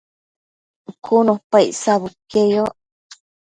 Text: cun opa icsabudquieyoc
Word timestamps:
cun 1.03 1.25
opa 1.35 1.57
icsabudquieyoc 1.69 2.73